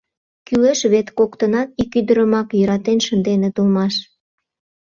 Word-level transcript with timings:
Кӱлеш 0.47 0.79
вет— 0.91 1.07
коктынат 1.17 1.69
ик 1.81 1.91
ӱдырымак 1.99 2.47
йӧратен 2.57 2.99
шынденыт 3.05 3.55
улмаш. 3.61 3.95